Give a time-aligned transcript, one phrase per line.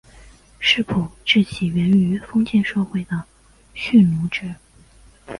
[0.57, 3.23] 世仆制起源于封建社会的
[3.75, 4.55] 蓄奴制。